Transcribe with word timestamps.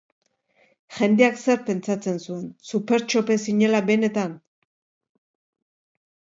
Jendeak 0.99 1.37
zer 1.41 1.61
pentsatzen 1.67 2.17
zuen, 2.29 2.49
Supertxope 2.71 3.39
zinela 3.47 3.85
benetan? 3.93 4.37